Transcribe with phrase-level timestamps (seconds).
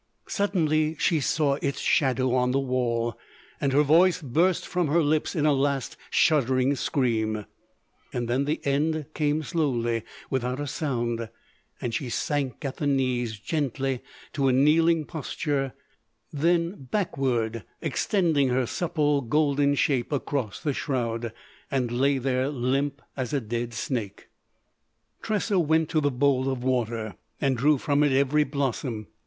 [0.25, 3.19] Suddenly she saw its shadow on the wall;
[3.61, 7.45] and her voice burst from her lips in a last shuddering scream.
[8.11, 10.01] Then the end came slowly,
[10.31, 11.29] without a sound,
[11.79, 14.01] and she sank at the knees, gently,
[14.33, 15.73] to a kneeling posture,
[16.33, 21.31] then backward, extending her supple golden shape across the shroud;
[21.69, 24.29] and lay there limp as a dead snake.
[25.21, 29.05] Tressa went to the bowl of water and drew from it every blossom.